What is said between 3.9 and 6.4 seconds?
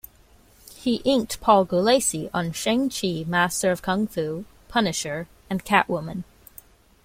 Fu", "Punisher" and Catwoman.